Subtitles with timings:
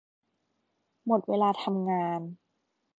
[1.07, 2.21] หมดเวลาทำงาน